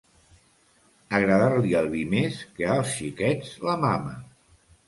Agradar-li 1.17 1.77
el 1.81 1.91
vi 1.93 2.01
més 2.15 2.39
que 2.57 2.69
als 2.79 2.97
xiquets 2.97 3.55
la 3.69 3.81
mama. 3.89 4.19